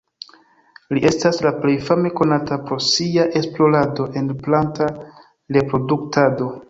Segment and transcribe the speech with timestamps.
[0.97, 4.89] Li estas la plej fame konata pro sia esplorado en planta
[5.59, 6.51] reproduktado.